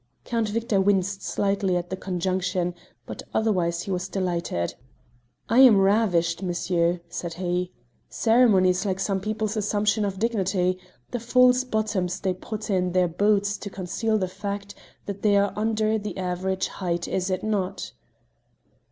[0.25, 2.73] Count Victor winced slightly at the conjunction,
[3.05, 4.73] but otherwise he was delighted.
[5.47, 7.71] "I am ravished, monsieur!" said he.
[8.09, 10.79] "Ceremony is like some people's assumption of dignity
[11.11, 14.73] the false bottoms they put in their boots to conceal the fact
[15.05, 17.93] that they are under the average height, is it not?"